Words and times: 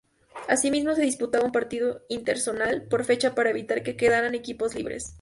Asimismo, 0.47 0.95
se 0.95 1.03
disputaba 1.03 1.45
un 1.45 1.51
partido 1.51 2.01
interzonal 2.09 2.85
por 2.87 3.05
fecha 3.05 3.35
para 3.35 3.51
evitar 3.51 3.83
que 3.83 3.97
quedaran 3.97 4.33
equipos 4.33 4.73
libres. 4.73 5.09